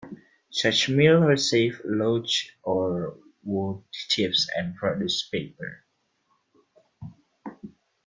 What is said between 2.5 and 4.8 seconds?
or wood chips and